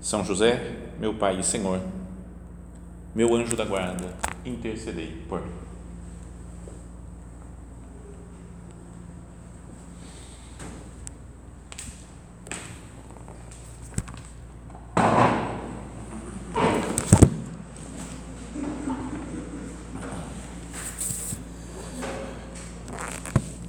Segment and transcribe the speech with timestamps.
[0.00, 1.80] são José, meu Pai e Senhor,
[3.14, 4.14] meu anjo da guarda,
[4.44, 5.52] intercedei por mim.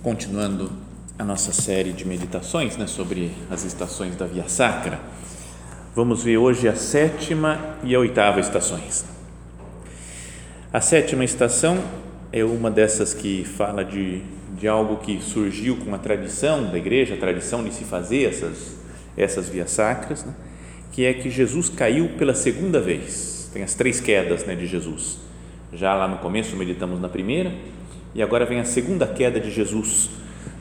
[0.04, 0.72] Continuando
[1.20, 5.02] a nossa série de meditações né, sobre as estações da Via Sacra
[5.98, 9.04] Vamos ver hoje a sétima e a oitava estações.
[10.72, 11.80] A sétima estação
[12.32, 14.22] é uma dessas que fala de,
[14.56, 18.78] de algo que surgiu com a tradição da igreja, a tradição de se fazer essas,
[19.18, 20.36] essas vias sacras, né?
[20.92, 23.50] que é que Jesus caiu pela segunda vez.
[23.52, 25.18] Tem as três quedas né, de Jesus.
[25.74, 27.52] Já lá no começo meditamos na primeira,
[28.14, 30.12] e agora vem a segunda queda de Jesus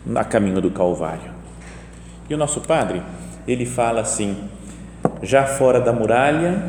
[0.07, 1.31] na caminho do Calvário.
[2.27, 3.03] E o nosso padre,
[3.47, 4.49] ele fala assim
[5.23, 6.63] já fora da muralha,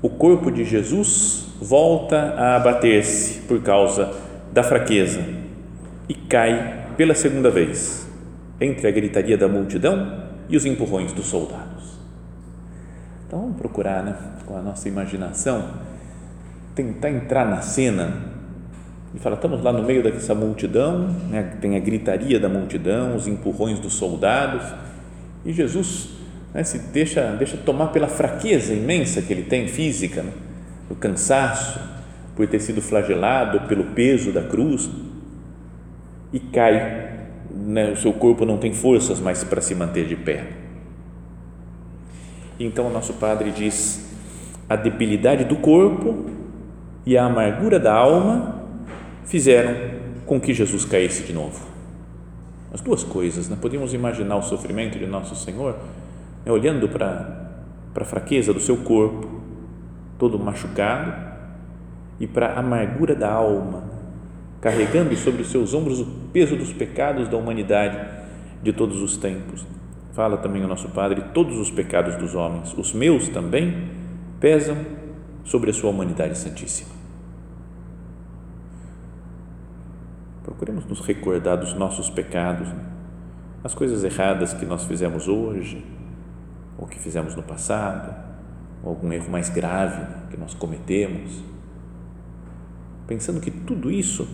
[0.00, 4.12] o corpo de Jesus volta a abater-se por causa
[4.52, 5.22] da fraqueza
[6.08, 8.08] e cai pela segunda vez
[8.60, 11.98] entre a gritaria da multidão e os empurrões dos soldados.
[13.26, 15.70] Então vamos procurar, né, com a nossa imaginação,
[16.74, 18.12] tentar entrar na cena
[19.14, 23.26] e falar: estamos lá no meio dessa multidão, né, tem a gritaria da multidão, os
[23.26, 24.62] empurrões dos soldados,
[25.44, 26.21] e Jesus
[26.52, 30.32] né, se deixa, deixa tomar pela fraqueza imensa que ele tem física, né,
[30.90, 31.80] o cansaço,
[32.36, 34.90] por ter sido flagelado pelo peso da cruz
[36.32, 40.46] e cai, né, o seu corpo não tem forças mais para se manter de pé.
[42.58, 44.10] Então o nosso Padre diz:
[44.68, 46.26] a debilidade do corpo
[47.04, 48.62] e a amargura da alma
[49.24, 49.74] fizeram
[50.24, 51.60] com que Jesus caísse de novo.
[52.72, 53.56] As duas coisas, né?
[53.60, 55.76] podemos imaginar o sofrimento de nosso Senhor
[56.44, 57.50] é olhando para,
[57.94, 59.28] a fraqueza do seu corpo,
[60.18, 61.12] todo machucado,
[62.18, 63.84] e para a amargura da alma,
[64.60, 67.98] carregando sobre os seus ombros o peso dos pecados da humanidade
[68.62, 69.66] de todos os tempos.
[70.12, 73.88] Fala também o nosso Padre: todos os pecados dos homens, os meus também,
[74.38, 74.76] pesam
[75.44, 76.90] sobre a sua humanidade santíssima.
[80.44, 82.68] Procuremos nos recordar dos nossos pecados,
[83.64, 85.84] as coisas erradas que nós fizemos hoje,
[86.82, 88.12] ou que fizemos no passado,
[88.82, 91.40] ou algum erro mais grave que nós cometemos,
[93.06, 94.28] pensando que tudo isso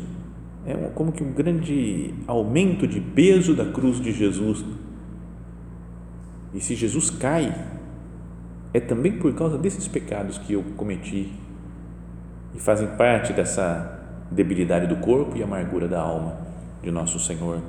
[0.64, 4.64] é como que um grande aumento de peso da cruz de Jesus.
[6.54, 7.54] E se Jesus cai,
[8.72, 11.30] é também por causa desses pecados que eu cometi
[12.54, 16.38] e fazem parte dessa debilidade do corpo e amargura da alma
[16.82, 17.60] de nosso Senhor.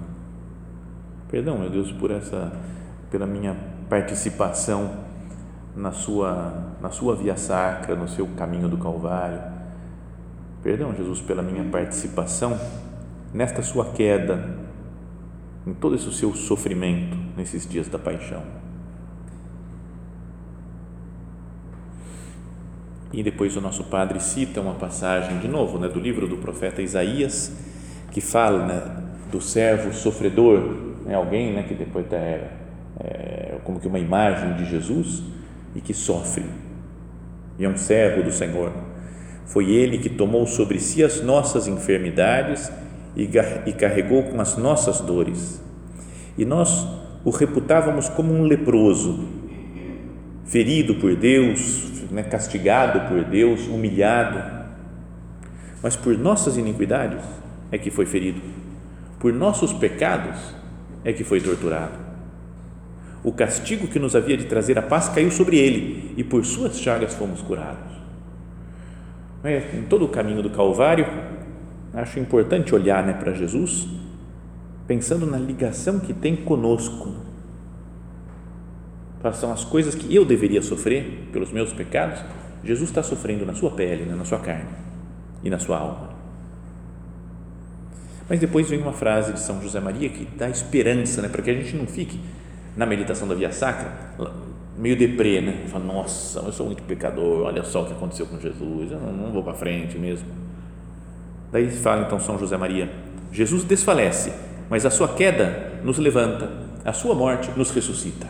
[1.29, 2.53] Perdão, meu Deus, por essa
[3.11, 4.91] pela minha participação
[5.75, 9.41] na sua, na sua via sacra, no seu caminho do Calvário.
[10.61, 12.59] Perdão, Jesus, pela minha participação
[13.33, 14.57] nesta sua queda,
[15.65, 18.43] em todo esse seu sofrimento nesses dias da paixão.
[23.11, 26.81] E depois o nosso padre cita uma passagem, de novo, né, do livro do profeta
[26.81, 27.51] Isaías,
[28.11, 30.59] que fala né, do servo sofredor,
[31.05, 32.58] né, alguém né, que depois é,
[33.69, 35.21] como que uma imagem de Jesus
[35.75, 36.43] e que sofre.
[37.59, 38.73] E é um servo do Senhor.
[39.45, 42.71] Foi ele que tomou sobre si as nossas enfermidades
[43.15, 43.27] e,
[43.73, 45.61] carregou com as nossas dores.
[46.35, 46.87] E nós
[47.23, 49.27] o reputávamos como um leproso,
[50.45, 54.41] ferido por Deus, né, castigado por Deus, humilhado.
[55.83, 57.21] Mas por nossas iniquidades
[57.71, 58.41] é que foi ferido,
[59.19, 60.55] por nossos pecados
[61.05, 62.08] é que foi torturado.
[63.23, 66.79] O castigo que nos havia de trazer a paz caiu sobre ele e por suas
[66.79, 67.99] chagas fomos curados.
[69.73, 71.05] Em todo o caminho do Calvário,
[71.93, 73.87] acho importante olhar né, para Jesus,
[74.87, 77.13] pensando na ligação que tem conosco.
[79.33, 82.23] São as coisas que eu deveria sofrer pelos meus pecados,
[82.63, 84.69] Jesus está sofrendo na sua pele, né, na sua carne
[85.43, 86.09] e na sua alma.
[88.29, 91.49] Mas depois vem uma frase de São José Maria que dá esperança, né, para que
[91.49, 92.19] a gente não fique
[92.75, 93.91] na meditação da Via Sacra,
[94.77, 95.65] meio deprê, né?
[95.67, 99.11] Fala, nossa, eu sou muito pecador, olha só o que aconteceu com Jesus, eu não,
[99.11, 100.27] não vou para frente mesmo.
[101.51, 102.89] Daí fala então São José Maria,
[103.31, 104.31] Jesus desfalece,
[104.69, 106.49] mas a sua queda nos levanta,
[106.85, 108.27] a sua morte nos ressuscita.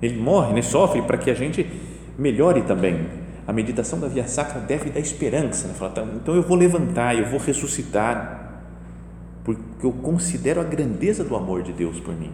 [0.00, 0.62] Ele morre, né?
[0.62, 1.66] sofre para que a gente
[2.16, 3.06] melhore também.
[3.46, 5.68] A meditação da Via Sacra deve dar esperança.
[5.68, 5.74] Né?
[5.74, 8.62] Fala, tá, então eu vou levantar, eu vou ressuscitar,
[9.42, 12.30] porque eu considero a grandeza do amor de Deus por mim.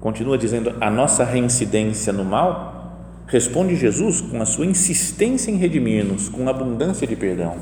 [0.00, 2.78] Continua dizendo: a nossa reincidência no mal
[3.26, 7.56] responde Jesus com a sua insistência em redimir-nos, com abundância de perdão.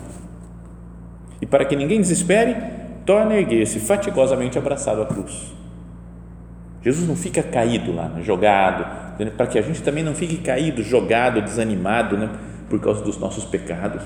[1.40, 2.56] E para que ninguém desespere,
[3.04, 5.54] torna a erguer-se fatigosamente abraçado à cruz.
[6.82, 8.86] Jesus não fica caído lá, jogado,
[9.36, 12.30] para que a gente também não fique caído, jogado, desanimado, né,
[12.70, 14.02] por causa dos nossos pecados.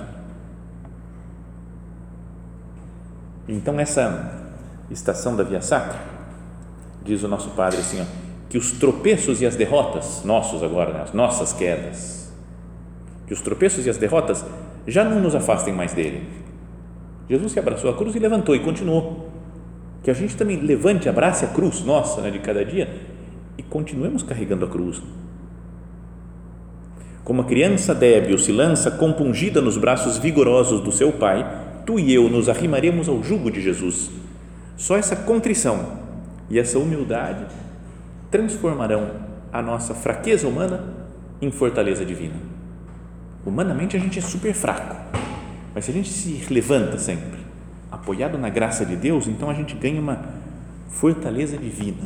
[3.47, 4.33] Então, essa
[4.91, 5.99] estação da Via Sacra,
[7.05, 8.05] diz o nosso Padre assim, ó,
[8.49, 12.33] que os tropeços e as derrotas, nossos agora, né, as nossas quedas,
[13.27, 14.45] que os tropeços e as derrotas
[14.87, 16.27] já não nos afastem mais dele.
[17.29, 19.31] Jesus que abraçou a cruz e levantou e continuou.
[20.03, 22.93] Que a gente também levante, abrace a cruz nossa né, de cada dia
[23.57, 25.01] e continuemos carregando a cruz.
[27.23, 31.47] Como a criança débil se lança compungida nos braços vigorosos do seu pai,
[31.87, 34.11] tu e eu nos arrimaremos ao jugo de Jesus.
[34.77, 36.00] Só essa contrição
[36.51, 37.47] e essa humildade
[38.31, 39.11] transformarão
[39.53, 40.85] a nossa fraqueza humana
[41.41, 42.37] em fortaleza divina.
[43.47, 44.97] Humanamente a gente é super fraco,
[45.75, 47.41] mas se a gente se levanta sempre,
[47.91, 50.23] apoiado na graça de Deus, então a gente ganha uma
[50.89, 52.03] fortaleza divina.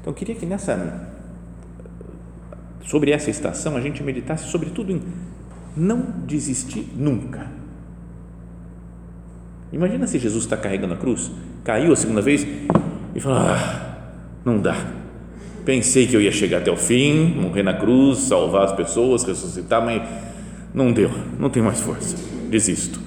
[0.00, 1.10] Então eu queria que nessa
[2.84, 5.02] sobre essa estação a gente meditasse sobretudo em
[5.74, 7.50] não desistir nunca.
[9.72, 11.32] Imagina se Jesus está carregando a cruz,
[11.64, 12.46] caiu a segunda vez
[13.14, 13.96] e falou: ah,
[14.44, 14.76] não dá.
[15.64, 19.82] Pensei que eu ia chegar até o fim, morrer na cruz, salvar as pessoas, ressuscitar,
[19.82, 20.02] mas
[20.74, 22.16] não deu, não tenho mais força,
[22.50, 23.00] desisto.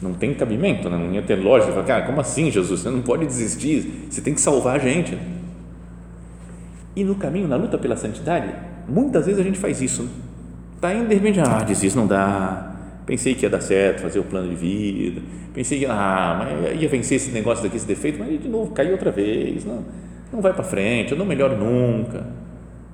[0.00, 0.96] Não tem cabimento, né?
[0.96, 1.72] não ia ter lógica.
[1.72, 2.80] Falar, cara, como assim, Jesus?
[2.80, 5.18] Você não pode desistir, você tem que salvar a gente.
[6.96, 8.50] E no caminho, na luta pela santidade,
[8.88, 10.08] muitas vezes a gente faz isso.
[10.74, 12.69] Está indo, de repente, ah, desisto, não dá.
[13.10, 15.20] Pensei que ia dar certo, fazer o plano de vida.
[15.52, 18.92] Pensei que, ah, mas ia vencer esse negócio daqui, esse defeito, mas de novo, caiu
[18.92, 19.64] outra vez.
[19.64, 19.84] Não
[20.32, 22.24] não vai para frente, eu não melhoro nunca.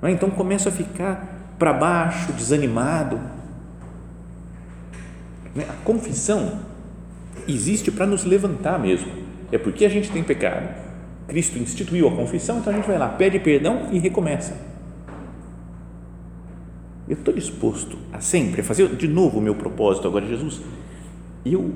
[0.01, 0.11] Não é?
[0.11, 3.19] Então começo a ficar para baixo, desanimado.
[5.55, 5.61] É?
[5.61, 6.59] A confissão
[7.47, 9.11] existe para nos levantar mesmo.
[9.51, 10.67] É porque a gente tem pecado.
[11.27, 14.55] Cristo instituiu a confissão, então a gente vai lá, pede perdão e recomeça.
[17.07, 20.61] Eu estou disposto a sempre fazer de novo o meu propósito agora, Jesus.
[21.45, 21.71] Eu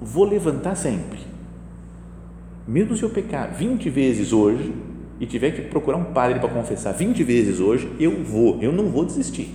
[0.00, 1.36] vou levantar sempre
[2.66, 4.74] mesmo se eu pecar 20 vezes hoje
[5.20, 8.90] e tiver que procurar um padre para confessar 20 vezes hoje, eu vou, eu não
[8.90, 9.54] vou desistir.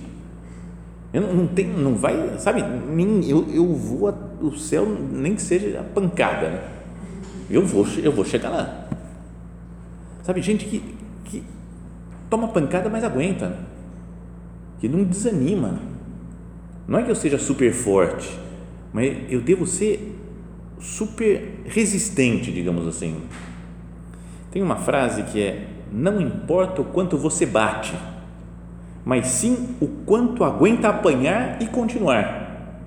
[1.12, 5.80] Eu não, tenho, não vai, sabe, nem, eu, eu vou o céu, nem que seja
[5.80, 6.68] a pancada, né?
[7.50, 8.88] eu vou, eu vou chegar lá.
[10.22, 10.82] Sabe, gente que,
[11.26, 11.44] que
[12.30, 13.58] toma pancada, mas aguenta,
[14.82, 15.78] que não desanima.
[16.88, 18.36] Não é que eu seja super forte,
[18.92, 20.18] mas eu devo ser
[20.80, 23.22] super resistente, digamos assim.
[24.50, 27.94] Tem uma frase que é: não importa o quanto você bate,
[29.04, 32.80] mas sim o quanto aguenta apanhar e continuar.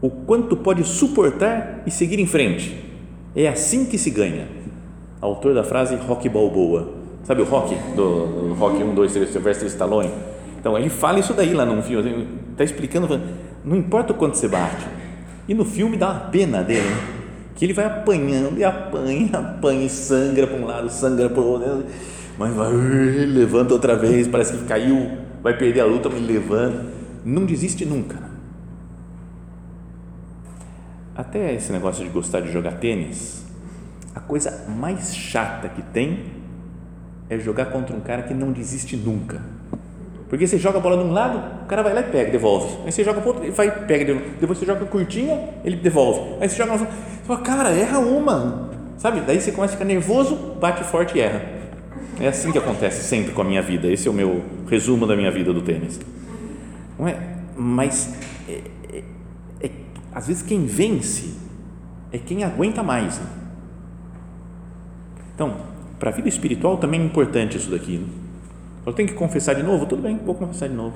[0.00, 2.82] O quanto pode suportar e seguir em frente.
[3.36, 4.48] É assim que se ganha.
[5.20, 6.94] Autor da frase Rock Balboa.
[7.24, 7.74] Sabe o Rock?
[7.94, 10.33] Do, do Rock 1, 2, 3, Sylvester Stallone?
[10.64, 12.26] Então, ele fala isso daí lá num filme.
[12.52, 13.20] Está explicando,
[13.62, 14.86] não importa o quanto você bate,
[15.46, 16.96] e no filme dá uma pena dele, né?
[17.54, 21.46] que ele vai apanhando e apanha, apanha e sangra para um lado, sangra para o
[21.46, 21.84] outro,
[22.38, 26.82] mas vai, levanta outra vez, parece que caiu, vai perder a luta, mas levanta.
[27.22, 28.16] Não desiste nunca.
[31.14, 33.44] Até esse negócio de gostar de jogar tênis,
[34.14, 36.24] a coisa mais chata que tem
[37.28, 39.42] é jogar contra um cara que não desiste nunca
[40.34, 42.78] porque você joga a bola de um lado, o cara vai lá e pega, devolve.
[42.84, 44.30] Aí você joga para outro, ele vai e pega, devolve.
[44.40, 46.38] depois você joga curtinha, ele devolve.
[46.40, 46.88] Aí você joga, você
[47.22, 49.20] fala, cara, erra uma, sabe?
[49.20, 51.40] Daí você começa a ficar nervoso, bate forte e erra.
[52.18, 53.86] É assim que acontece sempre com a minha vida.
[53.86, 56.00] Esse é o meu resumo da minha vida do tênis.
[56.98, 57.16] Não é?
[57.56, 58.12] Mas
[58.48, 58.60] é,
[58.92, 59.02] é,
[59.60, 59.70] é,
[60.12, 61.32] às vezes quem vence
[62.10, 63.20] é quem aguenta mais.
[63.20, 63.26] Né?
[65.32, 65.58] Então,
[66.00, 67.98] para a vida espiritual também é importante isso daqui.
[67.98, 68.23] Né?
[68.86, 69.86] Eu tenho que confessar de novo?
[69.86, 70.94] Tudo bem, vou confessar de novo.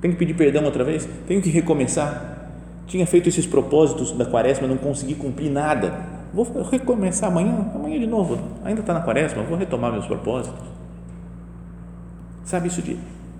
[0.00, 1.08] Tenho que pedir perdão outra vez?
[1.26, 2.50] Tenho que recomeçar?
[2.86, 5.92] Tinha feito esses propósitos da quaresma, não consegui cumprir nada.
[6.32, 8.38] Vou recomeçar amanhã, amanhã de novo.
[8.64, 10.68] Ainda está na quaresma, vou retomar meus propósitos.
[12.44, 12.98] Sabe isso de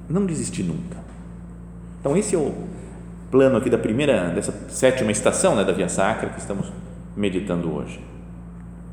[0.09, 0.99] não desistir nunca.
[2.01, 2.53] Então esse é o
[3.31, 6.73] plano aqui da primeira, dessa sétima estação né, da Via Sacra que estamos
[7.17, 8.01] meditando hoje.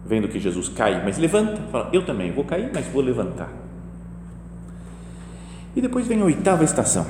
[0.06, 3.67] Vendo que Jesus cai, mas levanta, fala, eu também vou cair, mas vou levantar.
[5.78, 7.06] E depois vem a oitava estação,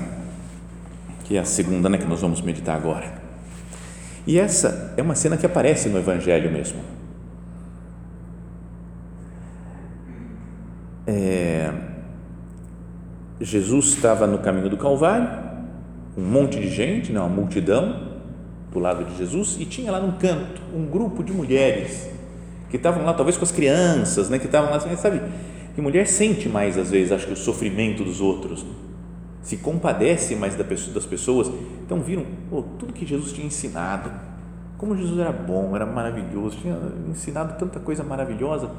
[1.24, 3.14] que é a segunda né, que nós vamos meditar agora.
[4.28, 6.82] E essa é uma cena que aparece no Evangelho mesmo.
[11.08, 11.72] É,
[13.40, 15.30] Jesus estava no caminho do Calvário,
[16.18, 18.18] um monte de gente, né, uma multidão
[18.70, 22.10] do lado de Jesus, e tinha lá num canto um grupo de mulheres
[22.70, 25.22] que estavam lá, talvez com as crianças, né, que estavam lá, sabe?
[25.77, 28.65] Que mulher sente mais, às vezes, acho que o sofrimento dos outros,
[29.43, 31.51] se compadece mais das pessoas.
[31.86, 34.10] Então, viram oh, tudo que Jesus tinha ensinado,
[34.75, 36.75] como Jesus era bom, era maravilhoso, tinha
[37.07, 38.72] ensinado tanta coisa maravilhosa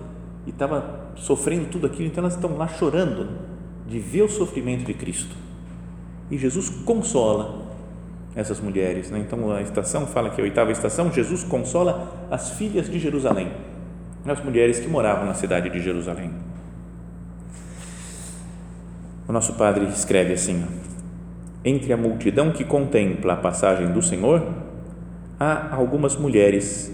[0.45, 3.29] e estava sofrendo tudo aquilo, então elas estão lá chorando
[3.87, 5.37] de ver o sofrimento de Cristo.
[6.29, 7.63] E Jesus consola
[8.35, 9.09] essas mulheres.
[9.09, 9.21] Né?
[9.21, 13.53] Então a estação fala que a oitava estação, Jesus consola as filhas de Jerusalém,
[14.27, 16.58] as mulheres que moravam na cidade de Jerusalém.
[19.29, 20.65] O nosso padre escreve assim:
[21.63, 24.43] Entre a multidão que contempla a passagem do Senhor,
[25.39, 26.91] há algumas mulheres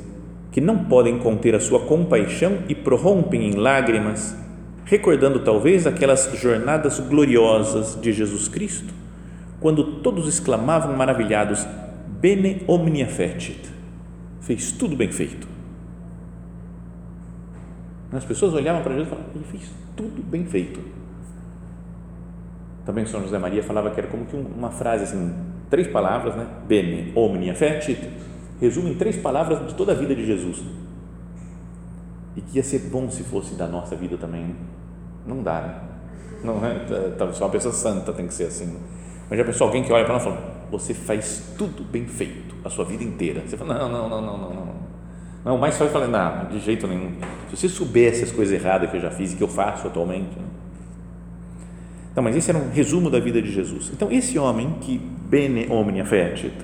[0.51, 4.37] que não podem conter a sua compaixão e prorrompem em lágrimas,
[4.85, 8.93] recordando talvez aquelas jornadas gloriosas de Jesus Cristo,
[9.61, 11.65] quando todos exclamavam maravilhados:
[12.21, 13.73] Bene omnia fecit.
[14.41, 15.47] Fez tudo bem feito.
[18.11, 21.04] As pessoas olhavam para Jesus e falavam: Ele fez tudo bem feito
[22.85, 25.35] também São José Maria falava que era como que uma frase assim,
[25.71, 26.47] três palavras, né?
[26.69, 28.11] Bene omnia fecit,
[28.61, 30.63] resume em três palavras de toda a vida de Jesus.
[32.37, 34.45] E que ia ser bom se fosse da nossa vida também.
[34.45, 34.55] Né?
[35.27, 35.75] Não dá, né?
[36.43, 37.33] Não é?
[37.33, 38.77] Só uma pessoa santa tem que ser assim.
[39.31, 42.55] Mas já pensou alguém que olha para nós e fala: Você faz tudo bem feito
[42.63, 43.41] a sua vida inteira.
[43.47, 44.55] Você fala: Não, não, não, não, não.
[44.55, 44.75] não.
[45.45, 47.13] Não, mais só fala: Não, de jeito nenhum.
[47.49, 50.39] Se você soubesse as coisas erradas que eu já fiz e que eu faço atualmente.
[50.39, 50.45] Né?
[52.15, 53.91] Então, mas esse era um resumo da vida de Jesus.
[53.93, 56.55] Então, esse homem que bene omnia fecit,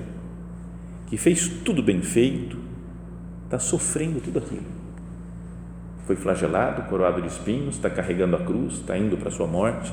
[1.07, 2.57] que fez tudo bem feito,
[3.43, 4.63] está sofrendo tudo aquilo.
[6.07, 9.91] Foi flagelado, coroado de espinhos, está carregando a cruz, está indo para a sua morte.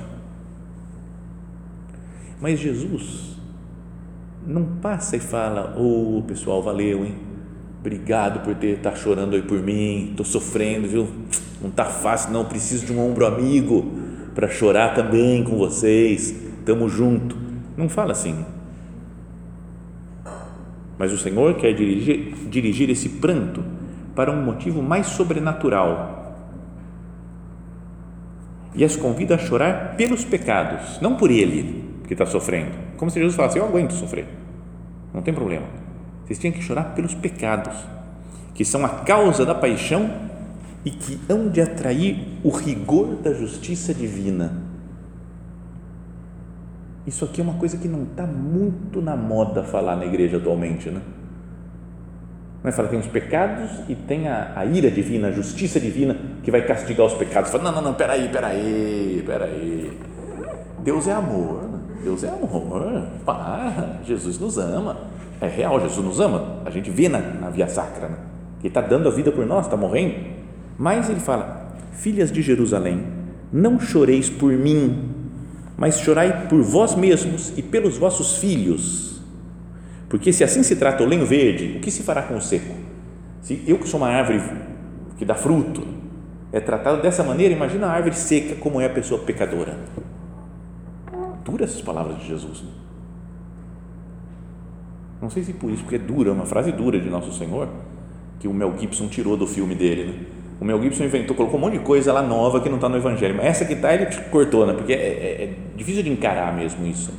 [2.41, 3.37] Mas Jesus
[4.47, 7.17] não passa e fala: Ô oh, pessoal, valeu, hein?
[7.81, 11.09] Obrigado por ter tá chorando aí por mim, estou sofrendo, viu?
[11.61, 12.45] Não está fácil, não.
[12.45, 14.07] Preciso de um ombro amigo
[14.39, 17.37] para chorar também com vocês, estamos junto.
[17.77, 18.47] Não fala assim.
[20.97, 23.65] Mas o Senhor quer dirigir, dirigir esse pranto
[24.15, 26.37] para um motivo mais sobrenatural
[28.77, 32.79] e as convida a chorar pelos pecados, não por ele que está sofrendo.
[32.97, 34.29] Como se Jesus falasse: Eu aguento sofrer,
[35.13, 35.67] não tem problema.
[36.25, 37.77] Vocês tinham que chorar pelos pecados,
[38.55, 40.28] que são a causa da paixão
[40.89, 44.53] e que hão de atrair o rigor da justiça divina.
[47.07, 50.89] Isso aqui é uma coisa que não está muito na moda falar na igreja atualmente,
[50.89, 51.03] né?
[52.65, 52.73] Não é?
[52.73, 56.63] Fala, tem os pecados e tem a, a, ira divina, a justiça divina que vai
[56.63, 57.51] castigar os pecados.
[57.51, 59.93] Fala, não, não, não, peraí, peraí, peraí.
[60.83, 61.69] Deus é amor,
[62.03, 64.97] Deus é amor, para, Jesus nos ama.
[65.39, 66.63] É real, Jesus nos ama.
[66.65, 68.17] A gente vê na, na via sacra, né?
[68.63, 70.38] que está dando a vida por nós, está morrendo
[70.79, 73.05] mas ele fala: Filhas de Jerusalém,
[73.53, 75.11] não choreis por mim,
[75.77, 79.21] mas chorai por vós mesmos e pelos vossos filhos.
[80.09, 82.75] Porque se assim se trata o lenho verde, o que se fará com o seco?
[83.43, 84.43] Se eu que sou uma árvore
[85.19, 85.87] que dá fruto,
[86.53, 89.77] é tratado dessa maneira, imagina a árvore seca, como é a pessoa pecadora.
[91.45, 92.63] Dura essas palavras de Jesus.
[92.63, 92.71] Né?
[95.21, 97.69] Não sei se por isso, porque é dura, uma frase dura de Nosso Senhor,
[98.39, 100.13] que o Mel Gibson tirou do filme dele.
[100.13, 100.27] Né?
[100.61, 102.97] O Mel Gibson inventou, colocou um monte de coisa lá nova que não está no
[102.97, 104.73] Evangelho, mas essa que está ele cortou, né?
[104.73, 107.13] porque é, é, é difícil de encarar mesmo isso.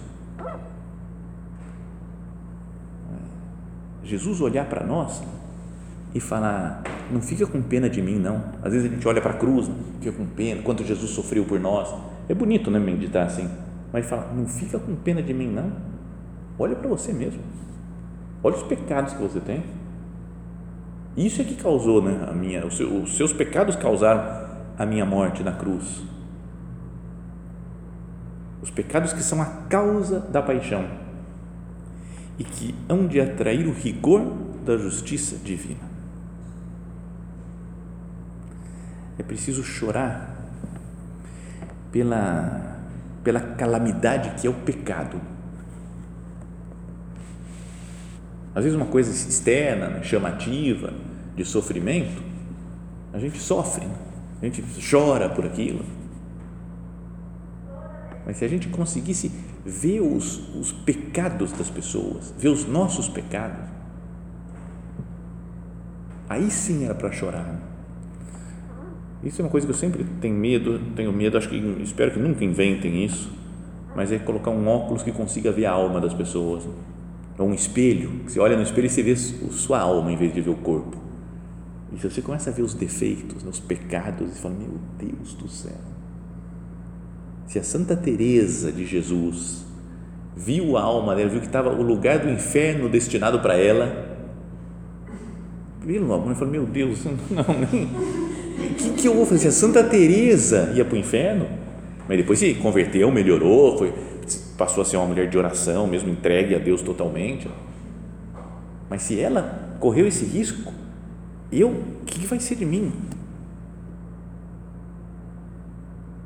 [4.04, 5.24] Jesus olhar para nós
[6.14, 8.44] e falar: não fica com pena de mim, não.
[8.64, 11.46] Às vezes a gente olha para a cruz, não fica com pena, quanto Jesus sofreu
[11.46, 11.94] por nós.
[12.28, 13.48] É bonito, né, meditar assim.
[13.94, 15.72] Mas fala: não fica com pena de mim, não.
[16.58, 17.40] Olha para você mesmo.
[18.44, 19.64] Olha os pecados que você tem
[21.18, 24.48] isso é que causou, né, a minha, os seus pecados causaram
[24.78, 26.04] a minha morte na cruz.
[28.62, 30.86] Os pecados que são a causa da paixão
[32.38, 34.22] e que hão de atrair o rigor
[34.66, 35.90] da justiça divina.
[39.18, 40.36] É preciso chorar
[41.92, 42.78] pela,
[43.24, 45.20] pela calamidade que é o pecado.
[48.54, 50.94] Às vezes, uma coisa externa, né, chamativa,
[51.36, 52.22] de sofrimento,
[53.14, 53.96] a gente sofre, né?
[54.42, 55.86] a gente chora por aquilo.
[58.26, 59.32] Mas se a gente conseguisse
[59.66, 63.68] ver os, os pecados das pessoas, ver os nossos pecados,
[66.28, 67.44] aí sim era para chorar.
[67.44, 67.60] Né?
[69.24, 72.20] Isso é uma coisa que eu sempre tenho medo, tenho medo, acho que espero que
[72.20, 73.32] nunca inventem isso,
[73.96, 76.68] mas é colocar um óculos que consiga ver a alma das pessoas,
[77.40, 80.42] ou um espelho, você olha no espelho e você vê sua alma em vez de
[80.42, 80.98] ver o corpo.
[81.94, 85.48] E se você começa a ver os defeitos, os pecados, e fala, meu Deus do
[85.48, 85.72] céu.
[87.48, 89.66] Se a Santa Teresa de Jesus
[90.36, 94.08] viu a alma dela, viu que estava o lugar do inferno destinado para ela,
[95.84, 99.48] no amor falou, meu Deus, não, nem o que, que eu vou fazer?
[99.48, 101.48] A Santa Teresa ia para o inferno,
[102.10, 103.94] mas depois se converteu, melhorou, foi,
[104.58, 107.48] passou a ser uma mulher de oração, mesmo entregue a Deus totalmente.
[108.90, 110.74] Mas se ela correu esse risco,
[111.52, 112.92] eu, o que vai ser de mim?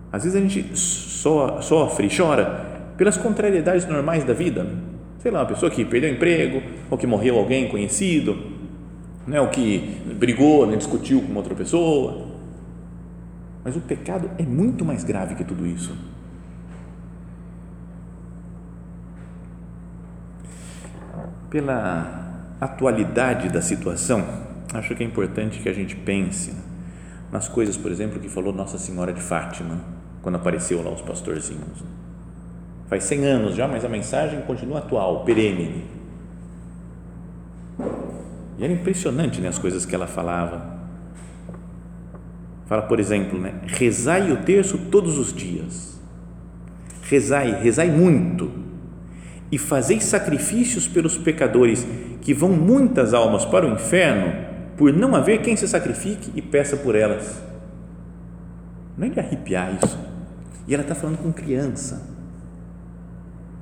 [0.09, 4.65] Às vezes a gente so, sofre, chora pelas contrariedades normais da vida.
[5.19, 8.37] Sei lá, uma pessoa que perdeu o emprego, ou que morreu alguém conhecido,
[9.27, 12.32] né, ou que brigou, né, discutiu com outra pessoa.
[13.63, 15.95] Mas o pecado é muito mais grave que tudo isso.
[21.49, 24.25] Pela atualidade da situação,
[24.73, 26.53] acho que é importante que a gente pense
[27.31, 29.79] nas coisas, por exemplo, que falou Nossa Senhora de Fátima,
[30.21, 31.83] quando apareceu lá os pastorzinhos.
[32.87, 35.85] Faz 100 anos já, mas a mensagem continua atual, perene.
[38.57, 40.72] E era impressionante né, as coisas que ela falava.
[42.65, 45.99] Fala, por exemplo, né, rezai o terço todos os dias.
[47.03, 48.51] Rezai, rezai muito.
[49.51, 51.85] E fazei sacrifícios pelos pecadores,
[52.21, 54.33] que vão muitas almas para o inferno,
[54.77, 57.41] por não haver quem se sacrifique e peça por elas.
[58.97, 59.99] Não é de arrepiar isso.
[60.67, 62.01] E ela está falando com criança.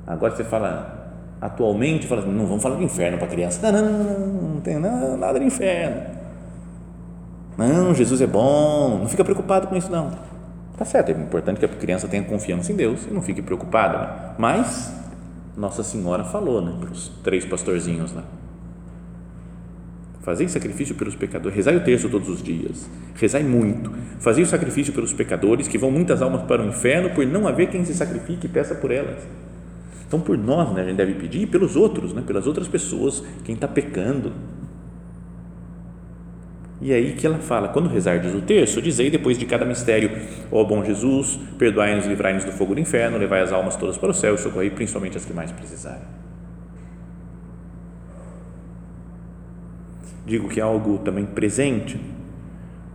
[0.05, 3.71] Agora você fala, atualmente, fala, não vamos falar de inferno para criança.
[3.71, 6.20] Não, não, não, não, não tem nada de inferno
[7.67, 10.11] não, Jesus é bom, não fica preocupado com isso não.
[10.77, 13.97] Tá certo, é importante que a criança tenha confiança em Deus e não fique preocupada.
[13.99, 14.35] Né?
[14.37, 14.91] Mas
[15.55, 18.23] Nossa Senhora falou, né, para os três pastorzinhos lá.
[20.21, 24.93] Fazei sacrifício pelos pecadores, rezai o terço todos os dias, rezai muito, fazei o sacrifício
[24.93, 28.45] pelos pecadores, que vão muitas almas para o inferno, por não haver quem se sacrifique
[28.45, 29.17] e peça por elas.
[30.07, 33.23] Então, por nós, né, a gente deve pedir e pelos outros, né, pelas outras pessoas,
[33.43, 34.33] quem está pecando,
[36.81, 40.09] e aí que ela fala, quando rezardes o terço, dizei depois de cada mistério,
[40.51, 44.13] ó bom Jesus, perdoai-nos livrai-nos do fogo do inferno, levai as almas todas para o
[44.13, 46.01] céu e socorrei principalmente as que mais precisarem.
[50.25, 51.99] Digo que é algo também presente,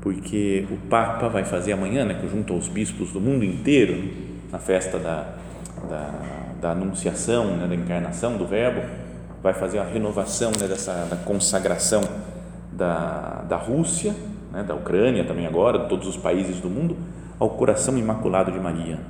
[0.01, 4.11] porque o Papa vai fazer amanhã, né, junto aos bispos do mundo inteiro,
[4.51, 5.35] na festa da,
[5.89, 6.11] da,
[6.61, 8.83] da Anunciação, né, da encarnação do Verbo,
[9.41, 12.03] vai fazer a renovação né, dessa da consagração
[12.77, 14.15] da, da Rússia,
[14.53, 16.97] né, da Ucrânia também agora, de todos os países do mundo,
[17.39, 19.01] ao coração imaculado de Maria.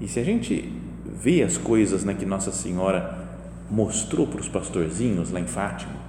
[0.00, 0.72] E se a gente
[1.04, 3.26] vê as coisas né, que Nossa Senhora
[3.70, 6.08] mostrou para os pastorzinhos lá em Fátima,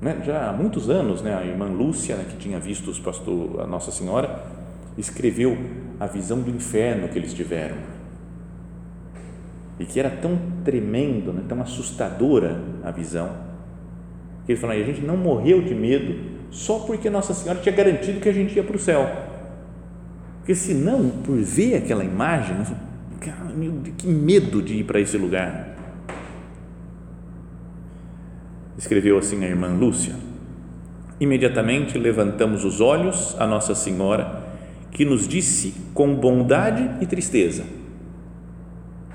[0.00, 3.60] né, já há muitos anos, né, a irmã Lúcia, né, que tinha visto os pastor,
[3.60, 4.42] a Nossa Senhora,
[4.96, 5.56] escreveu
[6.00, 7.95] a visão do inferno que eles tiveram
[9.78, 13.30] e que era tão tremendo, né, tão assustadora a visão,
[14.44, 18.20] que ele falou, a gente não morreu de medo só porque Nossa Senhora tinha garantido
[18.20, 19.08] que a gente ia para o céu,
[20.38, 22.56] porque senão, por ver aquela imagem,
[23.20, 25.74] cara, meu, que medo de ir para esse lugar.
[28.78, 30.14] Escreveu assim a irmã Lúcia,
[31.18, 34.44] imediatamente levantamos os olhos a Nossa Senhora,
[34.92, 37.64] que nos disse com bondade e tristeza,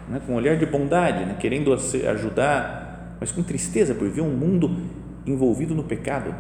[0.10, 4.30] né, com um olhar de bondade, né, querendo ajudar, mas com tristeza por ver um
[4.30, 4.70] mundo
[5.26, 6.34] envolvido no pecado.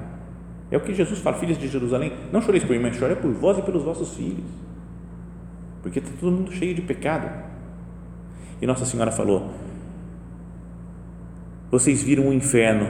[0.69, 3.31] É o que Jesus fala, filhos de Jerusalém, não choreis por mim, mas chorei por
[3.31, 4.45] vós e pelos vossos filhos,
[5.81, 7.29] porque está todo mundo cheio de pecado.
[8.61, 9.49] E Nossa Senhora falou:
[11.69, 12.87] Vocês viram o inferno,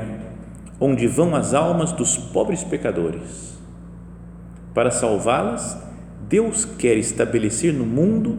[0.79, 3.57] onde vão as almas dos pobres pecadores.
[4.73, 5.81] Para salvá-las,
[6.29, 8.37] Deus quer estabelecer no mundo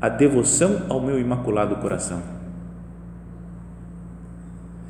[0.00, 2.22] a devoção ao meu imaculado coração.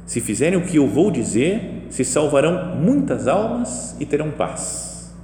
[0.07, 5.15] Se fizerem o que eu vou dizer, se salvarão muitas almas e terão paz.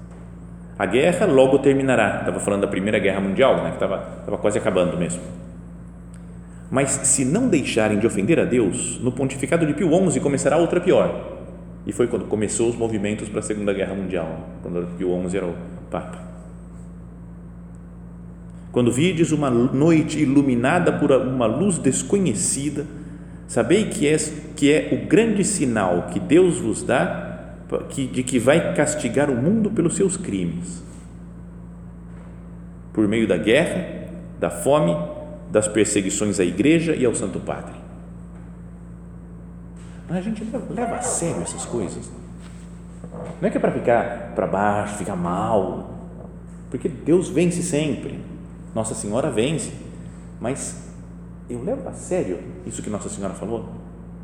[0.78, 2.18] A guerra logo terminará.
[2.20, 5.22] Estava falando da Primeira Guerra Mundial, né, que estava, estava quase acabando mesmo.
[6.70, 10.80] Mas se não deixarem de ofender a Deus, no pontificado de Pio XI começará outra
[10.80, 11.34] pior.
[11.86, 15.46] E foi quando começou os movimentos para a Segunda Guerra Mundial, quando Pio XI era
[15.46, 15.54] o
[15.90, 16.35] Papa.
[18.76, 22.84] Quando vides uma noite iluminada por uma luz desconhecida,
[23.48, 24.18] sabei que é,
[24.54, 27.54] que é o grande sinal que Deus vos dá
[27.88, 30.84] de que vai castigar o mundo pelos seus crimes,
[32.92, 34.94] por meio da guerra, da fome,
[35.50, 37.76] das perseguições à igreja e ao Santo Padre.
[40.06, 42.10] Mas a gente leva a sério essas coisas.
[43.40, 45.98] Não é que é para ficar para baixo, ficar mal,
[46.70, 48.35] porque Deus vence sempre,
[48.76, 49.72] Nossa Senhora vence,
[50.38, 50.86] mas
[51.48, 53.70] eu levo a sério isso que Nossa Senhora falou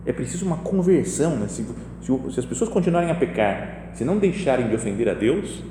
[0.04, 1.36] é preciso uma conversão.
[1.36, 1.48] Né?
[1.48, 1.64] Se,
[2.02, 5.62] se, se, as pessoas continuarem a pecar, se não deixarem de ofender a Deus,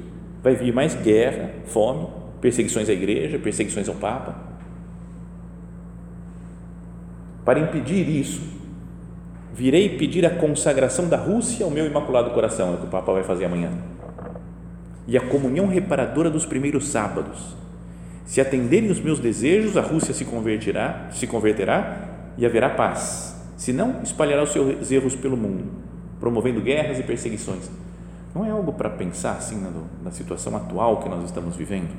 [0.41, 2.07] vai vir mais guerra, fome,
[2.41, 4.35] perseguições à igreja, perseguições ao Papa.
[7.45, 8.41] Para impedir isso,
[9.53, 13.11] virei pedir a consagração da Rússia ao meu Imaculado Coração, é o que o Papa
[13.13, 13.69] vai fazer amanhã.
[15.07, 17.61] E a comunhão reparadora dos primeiros sábados.
[18.25, 23.31] Se atenderem os meus desejos, a Rússia se converterá, se converterá e haverá paz
[23.61, 25.65] senão espalhará os seus erros pelo mundo,
[26.19, 27.69] promovendo guerras e perseguições.
[28.33, 29.69] Não é algo para pensar assim na,
[30.03, 31.95] na situação atual que nós estamos vivendo?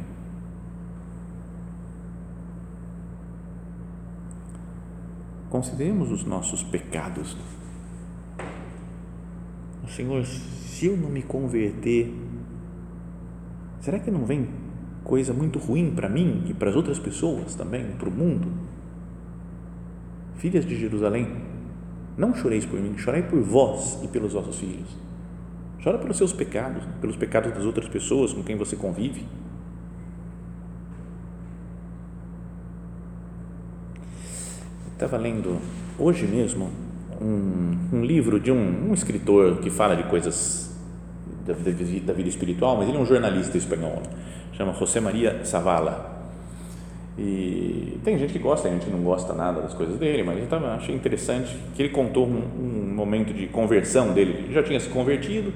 [5.49, 7.37] Consideremos os nossos pecados.
[9.89, 12.13] Senhor, se eu não me converter,
[13.81, 14.49] será que não vem
[15.05, 18.49] coisa muito ruim para mim e para as outras pessoas também, para o mundo?
[20.37, 21.29] Filhas de Jerusalém,
[22.17, 24.97] não choreis por mim, chorai por vós e pelos vossos filhos.
[25.83, 29.27] Chora pelos seus pecados, pelos pecados das outras pessoas com quem você convive.
[34.93, 35.59] Estava lendo
[35.99, 36.71] hoje mesmo
[37.21, 40.73] um, um livro de um, um, escritor que fala de coisas
[41.45, 44.01] da, da, vida espiritual, mas ele é um jornalista espanhol,
[44.53, 46.13] chama José Maria Zavala
[47.19, 50.39] e tem gente que gosta, tem gente que não gosta nada das coisas dele, mas
[50.51, 54.45] eu achei interessante que ele contou um, um momento de conversão dele.
[54.45, 55.53] Ele já tinha se convertido,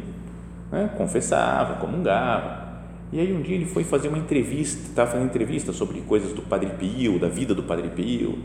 [0.70, 0.90] né?
[0.96, 2.66] confessava, comungava.
[3.10, 6.42] E aí um dia ele foi fazer uma entrevista, estava fazendo entrevista sobre coisas do
[6.42, 8.38] Padre Pio, da vida do Padre Pio.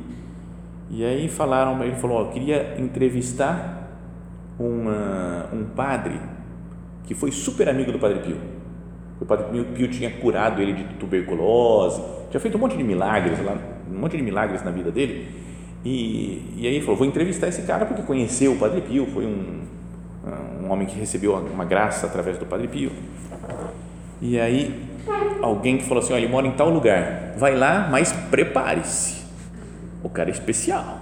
[0.90, 3.90] E aí falaram, ele falou, eu queria entrevistar
[4.58, 6.20] uma, um padre
[7.06, 8.61] que foi super amigo do Padre Pio.
[9.22, 13.56] O Padre Pio tinha curado ele de tuberculose, tinha feito um monte de milagres lá,
[13.90, 15.30] um monte de milagres na vida dele.
[15.86, 19.28] E, e aí ele falou: Vou entrevistar esse cara porque conheceu o Padre Pio, foi
[19.28, 19.62] um,
[20.64, 22.92] um homem que recebeu uma graça através do Padre Pio.
[24.20, 24.90] E aí
[25.40, 29.22] alguém que falou assim: Olha, ele mora em tal lugar, vai lá, mas prepare-se.
[30.04, 30.98] O cara é especial,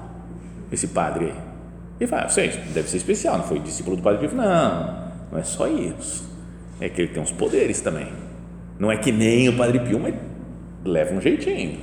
[0.69, 1.35] esse padre aí.
[2.01, 4.35] Ele fala: Sei, deve ser especial, não foi discípulo do Padre Pio?
[4.35, 6.28] Não, não é só isso.
[6.79, 8.07] É que ele tem uns poderes também.
[8.79, 10.15] Não é que nem o Padre Pio, mas
[10.83, 11.79] leva um jeitinho.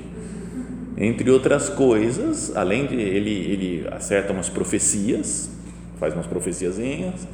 [0.97, 5.51] Entre outras coisas, além de ele, ele acerta umas profecias,
[5.99, 7.29] faz umas profeciazinhas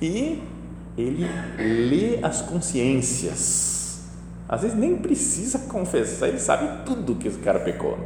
[0.00, 0.42] e
[0.96, 1.26] ele
[1.58, 4.10] lê as consciências.
[4.48, 7.98] Às vezes nem precisa confessar, ele sabe tudo que esse cara pecou.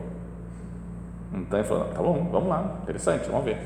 [1.32, 3.58] Então ele falou: tá bom, vamos lá, interessante, vamos ver.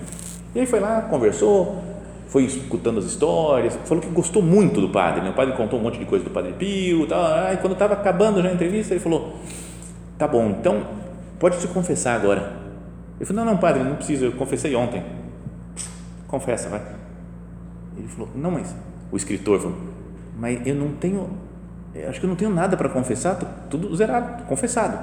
[0.55, 1.83] E aí foi lá, conversou,
[2.31, 5.21] foi escutando as histórias, falou que gostou muito do padre.
[5.21, 5.31] Né?
[5.31, 7.07] O padre contou um monte de coisa do padre Pio.
[7.09, 7.25] Tal.
[7.25, 9.35] Aí, quando estava acabando já a entrevista, ele falou:
[10.17, 10.87] Tá bom, então
[11.41, 12.53] pode se confessar agora.
[13.19, 15.03] Ele falou: Não, não, padre, não precisa, eu confessei ontem.
[16.29, 16.81] Confessa, vai.
[17.99, 18.77] Ele falou: Não, mas
[19.11, 19.77] o escritor falou:
[20.39, 21.29] Mas eu não tenho,
[22.09, 23.35] acho que eu não tenho nada para confessar,
[23.69, 24.97] tudo zerado, confessado.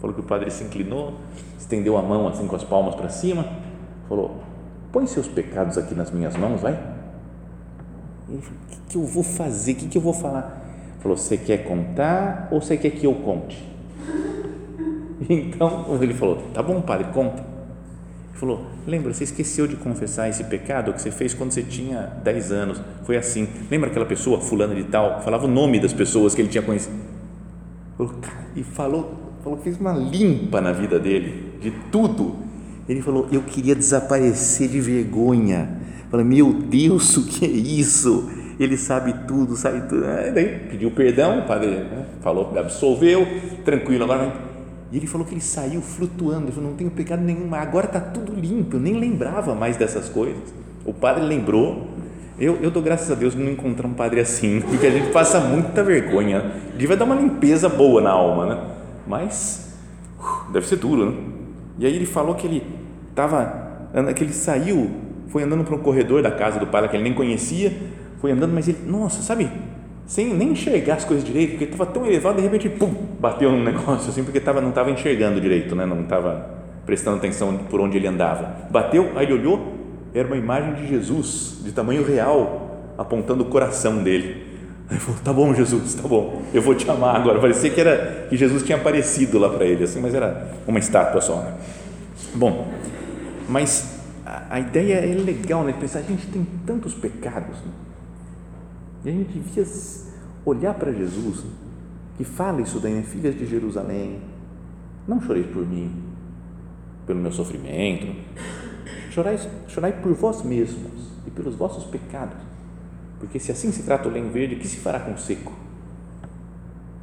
[0.00, 1.14] Falou que o padre se inclinou,
[1.58, 3.44] estendeu a mão assim com as palmas para cima,
[4.08, 4.47] falou:
[4.92, 6.78] põe seus pecados aqui nas minhas mãos, vai.
[8.28, 9.72] Ele falou, o que, que eu vou fazer?
[9.72, 10.62] O que, que eu vou falar?
[10.92, 13.62] Ele falou, você quer contar ou você quer que eu conte?
[15.28, 17.42] Então ele falou, tá bom, padre, conta.
[18.30, 22.02] Ele falou, lembra, você esqueceu de confessar esse pecado que você fez quando você tinha
[22.22, 22.80] 10 anos.
[23.02, 23.48] Foi assim.
[23.68, 26.94] Lembra aquela pessoa, fulana de tal, falava o nome das pessoas que ele tinha conhecido.
[28.54, 32.47] E falou, falou que fez uma limpa na vida dele, de tudo
[32.88, 35.68] ele falou: Eu queria desaparecer de vergonha.
[36.10, 38.30] Falei: Meu Deus, o que é isso?
[38.58, 40.04] Ele sabe tudo, sabe tudo.
[40.04, 42.06] Aí daí pediu perdão, o padre né?
[42.20, 43.24] falou, absolveu,
[43.64, 44.02] tranquilo.
[44.02, 44.34] Agora,
[44.90, 46.46] e ele falou que ele saiu flutuando.
[46.46, 48.76] Ele falou: Não tenho pecado nenhum, agora está tudo limpo.
[48.76, 50.42] Eu nem lembrava mais dessas coisas.
[50.84, 51.88] O padre lembrou,
[52.38, 55.10] Eu, eu dou graças a Deus de não encontrar um padre assim, porque a gente
[55.12, 56.52] passa muita vergonha.
[56.76, 58.60] Devia dar uma limpeza boa na alma, né?
[59.06, 59.76] Mas
[60.18, 61.16] uh, deve ser duro, né?
[61.78, 62.77] E aí ele falou que ele
[63.18, 64.90] estava, que ele saiu,
[65.28, 67.72] foi andando para um corredor da casa do padre que ele nem conhecia,
[68.20, 69.50] foi andando, mas ele, nossa, sabe,
[70.06, 73.62] sem nem enxergar as coisas direito, porque estava tão elevado, de repente, pum, bateu num
[73.62, 75.84] negócio assim, porque tava, não estava enxergando direito, né?
[75.84, 78.68] não estava prestando atenção por onde ele andava.
[78.70, 79.74] Bateu, aí ele olhou,
[80.14, 84.46] era uma imagem de Jesus, de tamanho real, apontando o coração dele.
[84.90, 87.38] Aí falou: Tá bom, Jesus, tá bom, eu vou te amar agora.
[87.38, 91.20] Parecia que, era, que Jesus tinha aparecido lá para ele, assim, mas era uma estátua
[91.20, 91.36] só.
[91.36, 91.52] Né?
[92.34, 92.66] Bom,
[93.48, 95.72] mas a, a, ideia é legal, né?
[95.72, 97.72] Pensar, a gente tem tantos pecados, né?
[99.04, 99.64] e a gente devia
[100.44, 101.44] olhar para Jesus,
[102.16, 103.02] que fala isso daí, né?
[103.02, 104.20] Filhas de Jerusalém,
[105.06, 105.90] não choreis por mim,
[107.06, 108.14] pelo meu sofrimento,
[109.10, 112.36] chorai, chorai por vós mesmos e pelos vossos pecados,
[113.18, 115.52] porque se assim se trata o lenho verde, que se fará com o seco?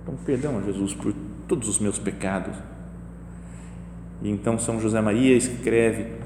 [0.04, 1.12] Então, perdão, Jesus, por
[1.48, 2.56] todos os meus pecados.
[4.22, 6.25] E então São José Maria escreve: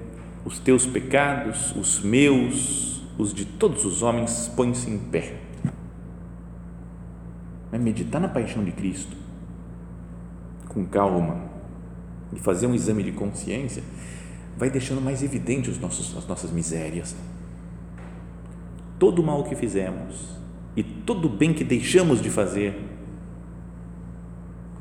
[0.50, 5.40] os teus pecados, os meus, os de todos os homens, põem-se em pé.
[7.72, 9.16] É meditar na paixão de Cristo
[10.68, 11.52] com calma
[12.34, 13.84] e fazer um exame de consciência
[14.58, 17.16] vai deixando mais evidente os nossos, as nossas misérias.
[18.98, 20.36] Todo o mal que fizemos
[20.76, 22.76] e todo o bem que deixamos de fazer.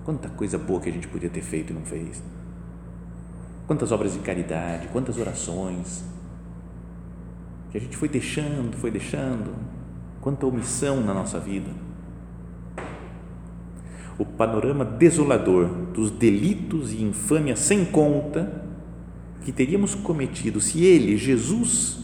[0.02, 2.22] Quanta coisa boa que a gente podia ter feito e não fez.
[3.68, 6.02] Quantas obras de caridade, quantas orações
[7.70, 9.54] que a gente foi deixando, foi deixando.
[10.22, 11.70] Quanta omissão na nossa vida.
[14.18, 18.64] O panorama desolador dos delitos e infâmias sem conta
[19.42, 21.98] que teríamos cometido se ele, Jesus,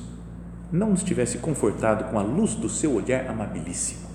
[0.70, 4.06] não nos tivesse confortado com a luz do seu olhar amabilíssimo.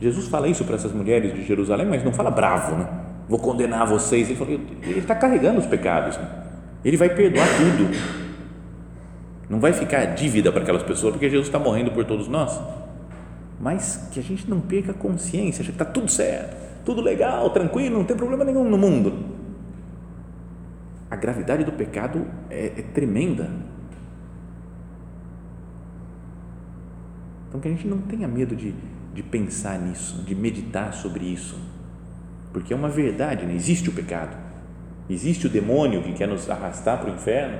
[0.00, 3.01] Jesus fala isso para essas mulheres de Jerusalém, mas não fala bravo, né?
[3.32, 4.28] Vou condenar vocês.
[4.28, 6.18] Ele falou, ele está carregando os pecados.
[6.18, 6.28] Né?
[6.84, 7.90] Ele vai perdoar tudo.
[9.48, 12.60] Não vai ficar dívida para aquelas pessoas, porque Jesus está morrendo por todos nós.
[13.58, 17.96] Mas que a gente não perca a consciência, que está tudo certo, tudo legal, tranquilo,
[17.96, 19.32] não tem problema nenhum no mundo
[21.12, 23.50] a gravidade do pecado é, é tremenda.
[27.46, 28.74] Então, que a gente não tenha medo de,
[29.12, 31.58] de pensar nisso, de meditar sobre isso,
[32.52, 33.54] porque é uma verdade, né?
[33.54, 34.36] existe o pecado,
[35.08, 37.58] existe o demônio que quer nos arrastar para o inferno,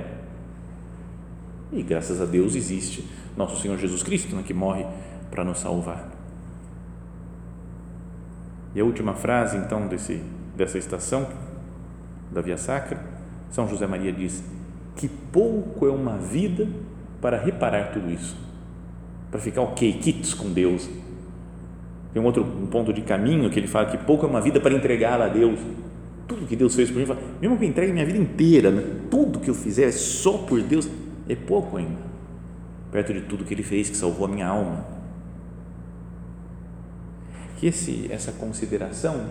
[1.71, 4.43] e graças a Deus existe nosso Senhor Jesus Cristo, né?
[4.45, 4.85] que morre
[5.31, 6.11] para nos salvar.
[8.75, 10.21] E a última frase, então, desse,
[10.55, 11.27] dessa estação
[12.31, 12.99] da Via Sacra
[13.51, 14.43] são José Maria diz
[14.95, 16.67] que pouco é uma vida
[17.21, 18.35] para reparar tudo isso,
[19.29, 20.89] para ficar ok, kits com Deus.
[22.13, 24.59] Tem um outro um ponto de caminho que ele fala que pouco é uma vida
[24.59, 25.59] para entregá-la a Deus.
[26.27, 28.83] Tudo que Deus fez por mim, fala, mesmo que eu entregue minha vida inteira, né?
[29.09, 30.87] tudo que eu fizer só por Deus,
[31.27, 32.01] é pouco ainda,
[32.91, 34.85] perto de tudo que Ele fez, que salvou a minha alma.
[37.57, 39.25] Que esse, essa consideração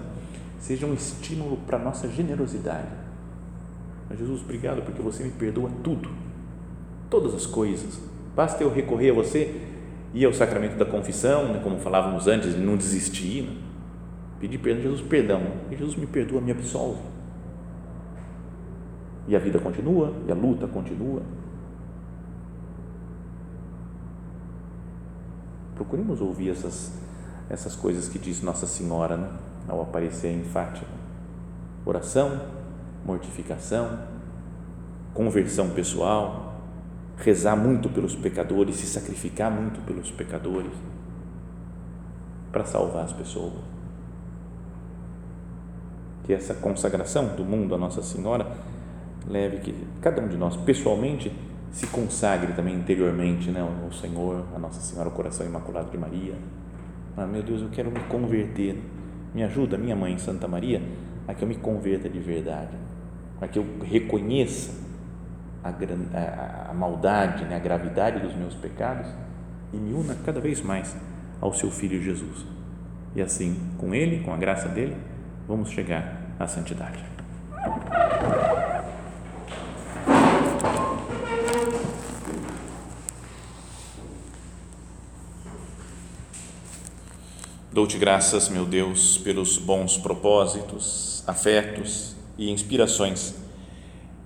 [0.58, 3.02] seja um estímulo para a nossa generosidade
[4.16, 6.10] Jesus, obrigado porque você me perdoa tudo,
[7.08, 7.98] todas as coisas.
[8.34, 9.60] Basta eu recorrer a você
[10.14, 13.56] e ao sacramento da confissão, né, como falávamos antes, não desistir, né?
[14.38, 17.00] pedir perdão, Jesus, perdão, e Jesus me perdoa, me absolve.
[19.28, 21.22] E a vida continua, e a luta continua.
[25.76, 26.92] Procuremos ouvir essas,
[27.48, 29.30] essas coisas que diz Nossa Senhora né,
[29.68, 30.90] ao aparecer em Fátima.
[31.86, 32.40] Oração,
[33.04, 34.00] mortificação,
[35.14, 36.41] conversão pessoal,
[37.16, 40.72] rezar muito pelos pecadores, se sacrificar muito pelos pecadores
[42.50, 43.54] para salvar as pessoas.
[46.24, 48.50] Que essa consagração do mundo a Nossa Senhora
[49.28, 51.32] leve que cada um de nós pessoalmente
[51.70, 56.34] se consagre também interiormente, né, ao Senhor, a Nossa Senhora, o coração imaculado de Maria.
[57.16, 58.78] Ah, meu Deus, eu quero me converter.
[59.34, 60.82] Me ajuda, minha mãe Santa Maria,
[61.26, 62.76] a que eu me converta de verdade
[63.42, 64.70] para que eu reconheça
[65.62, 69.06] a, a, a maldade, né, a gravidade dos meus pecados
[69.72, 70.96] e me una cada vez mais
[71.40, 72.44] ao seu Filho Jesus.
[73.14, 74.96] E assim, com Ele, com a graça dele,
[75.46, 77.04] vamos chegar à santidade.
[87.72, 93.41] Dou-te graças, meu Deus, pelos bons propósitos, afetos e inspirações